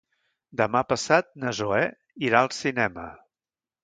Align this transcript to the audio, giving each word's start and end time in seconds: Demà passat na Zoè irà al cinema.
Demà 0.59 0.79
passat 0.93 1.29
na 1.43 1.53
Zoè 1.57 1.81
irà 2.29 2.41
al 2.41 2.49
cinema. 2.61 3.05